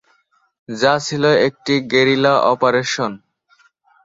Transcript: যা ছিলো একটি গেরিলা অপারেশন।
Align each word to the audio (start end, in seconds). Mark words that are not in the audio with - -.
যা 0.69 0.93
ছিলো 1.05 1.29
একটি 1.47 1.73
গেরিলা 1.91 2.33
অপারেশন। 2.53 3.11